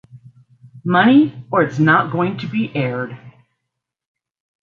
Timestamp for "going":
2.11-2.35